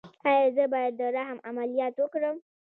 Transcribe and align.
ایا 0.29 0.47
زه 0.55 0.63
باید 0.73 0.93
د 0.99 1.01
رحم 1.17 1.37
عملیات 1.49 1.95
وکړم؟ 1.99 2.35